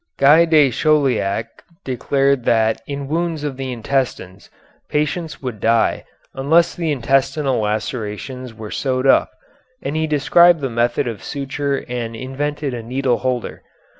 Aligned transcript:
Guy 0.17 0.45
de 0.45 0.71
Chauliac 0.71 1.63
declared 1.85 2.43
that 2.45 2.81
in 2.87 3.07
wounds 3.07 3.43
of 3.43 3.55
the 3.55 3.71
intestines 3.71 4.49
patients 4.89 5.43
would 5.43 5.59
die 5.59 6.05
unless 6.33 6.73
the 6.73 6.91
intestinal 6.91 7.59
lacerations 7.59 8.51
were 8.51 8.71
sewed 8.71 9.05
up, 9.05 9.29
and 9.79 9.95
he 9.95 10.07
described 10.07 10.59
the 10.61 10.71
method 10.71 11.07
of 11.07 11.21
suture 11.23 11.85
and 11.87 12.15
invented 12.15 12.73
a 12.73 12.81
needle 12.81 13.19
holder. 13.19 13.61